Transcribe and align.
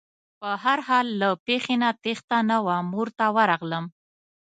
په 0.39 0.49
هر 0.63 0.79
حال 0.87 1.07
له 1.21 1.29
پېښې 1.45 1.75
نه 1.81 1.89
تېښته 2.03 2.37
نه 2.49 2.57
وه 2.65 2.75
مور 2.91 3.07
ته 3.17 3.25
ورغلم. 3.35 3.85